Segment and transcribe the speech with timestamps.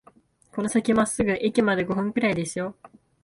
[0.51, 2.75] この先まっすぐ、駅まで五分くらいですよ